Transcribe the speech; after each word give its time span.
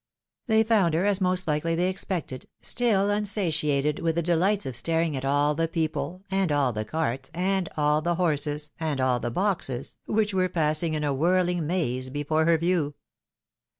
They 0.47 0.63
found 0.63 0.95
her, 0.95 1.05
as 1.05 1.21
most 1.21 1.45
hkely 1.45 1.75
they 1.75 1.87
expected, 1.87 2.47
still 2.59 3.11
unsatiated 3.11 3.99
with 3.99 4.15
the 4.15 4.23
delight 4.23 4.65
of 4.65 4.75
staring 4.75 5.15
at 5.15 5.23
all 5.23 5.53
the 5.53 5.67
people, 5.67 6.23
and 6.31 6.51
all 6.51 6.73
the 6.73 6.83
carts, 6.85 7.29
and 7.35 7.69
all 7.77 8.01
the 8.01 8.15
horses, 8.15 8.71
and 8.79 8.99
all 8.99 9.19
the 9.19 9.29
boxes, 9.29 9.97
which 10.07 10.33
were 10.33 10.49
passing 10.49 10.95
in 10.95 11.03
a 11.03 11.13
whirhng 11.13 11.61
maze 11.65 12.09
before 12.09 12.45
her 12.45 12.57
view. 12.57 12.95